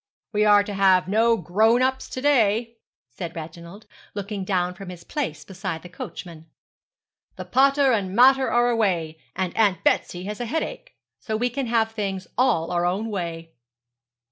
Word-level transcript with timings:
'We 0.33 0.45
are 0.45 0.63
to 0.63 0.73
have 0.73 1.07
no 1.07 1.37
grown 1.37 1.83
ups 1.83 2.09
to 2.09 2.21
day,' 2.21 2.77
said 3.11 3.35
Reginald, 3.35 3.85
looking 4.15 4.43
down 4.43 4.73
from 4.73 4.89
his 4.89 5.03
place 5.03 5.45
beside 5.45 5.83
the 5.83 5.89
coachman. 5.89 6.47
'The 7.35 7.45
pater 7.45 7.91
and 7.91 8.15
mater 8.15 8.49
are 8.51 8.71
away, 8.71 9.19
and 9.35 9.55
Aunt 9.55 9.83
Betsy 9.83 10.23
has 10.23 10.39
a 10.39 10.45
headache; 10.47 10.95
so 11.19 11.37
we 11.37 11.51
can 11.51 11.67
have 11.67 11.91
things 11.91 12.25
all 12.35 12.71
our 12.71 12.83
own 12.83 13.11
way.' 13.11 13.53